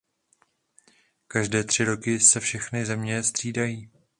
[1.27, 3.89] Každé tři roky se všechny země střídají.